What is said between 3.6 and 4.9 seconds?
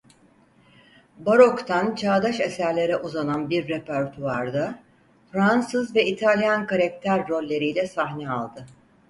repertuvarda